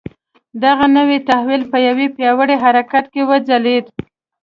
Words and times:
دغه 0.63 0.85
نوی 0.97 1.17
تحول 1.27 1.61
په 1.71 1.77
یوه 1.87 2.05
پیاوړي 2.15 2.55
حرکت 2.63 3.05
کې 3.13 3.21
وځلېد. 3.29 3.85